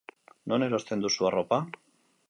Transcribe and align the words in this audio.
Non 0.51 0.65
erosten 0.69 1.05
duzu 1.05 1.31
arropa? 1.31 1.63